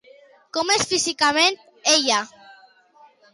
[0.57, 1.59] Com és físicament
[1.97, 2.23] ella?